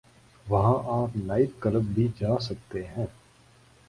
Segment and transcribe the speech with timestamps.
[0.49, 3.05] وہاں آپ night club بھی جا سکتے ہیں۔